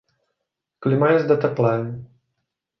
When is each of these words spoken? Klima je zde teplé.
Klima 0.79 1.11
je 1.11 1.19
zde 1.19 1.37
teplé. 1.37 1.93